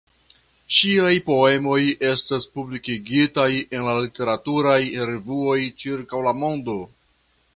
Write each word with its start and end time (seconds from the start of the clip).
Ŝiaj 0.77 1.11
poemoj 1.27 1.81
estas 2.11 2.47
publikigitaj 2.55 3.47
en 3.79 3.85
literaturaj 3.99 4.79
revuoj 5.11 5.61
ĉirkaŭ 5.83 6.23
la 6.29 6.37
mondo. 6.45 6.79